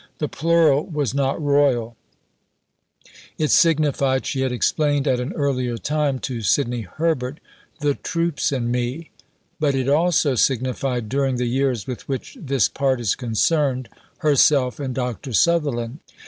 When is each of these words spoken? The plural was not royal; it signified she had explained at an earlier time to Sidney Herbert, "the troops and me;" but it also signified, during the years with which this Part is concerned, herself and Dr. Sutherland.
The 0.17 0.27
plural 0.27 0.87
was 0.87 1.13
not 1.13 1.39
royal; 1.39 1.95
it 3.37 3.51
signified 3.51 4.25
she 4.25 4.41
had 4.41 4.51
explained 4.51 5.07
at 5.07 5.19
an 5.19 5.31
earlier 5.33 5.77
time 5.77 6.17
to 6.21 6.41
Sidney 6.41 6.81
Herbert, 6.81 7.39
"the 7.81 7.93
troops 7.93 8.51
and 8.51 8.71
me;" 8.71 9.11
but 9.59 9.75
it 9.75 9.87
also 9.87 10.33
signified, 10.33 11.07
during 11.07 11.35
the 11.35 11.45
years 11.45 11.85
with 11.85 12.09
which 12.09 12.35
this 12.41 12.67
Part 12.67 12.99
is 12.99 13.13
concerned, 13.13 13.89
herself 14.17 14.79
and 14.79 14.95
Dr. 14.95 15.33
Sutherland. 15.33 15.99